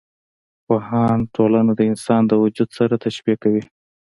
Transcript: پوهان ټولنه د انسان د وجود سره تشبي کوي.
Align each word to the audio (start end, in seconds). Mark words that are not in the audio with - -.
پوهان 0.65 1.19
ټولنه 1.35 1.71
د 1.75 1.81
انسان 1.91 2.21
د 2.27 2.31
وجود 2.43 2.69
سره 2.77 2.93
تشبي 3.05 3.35
کوي. 3.43 3.63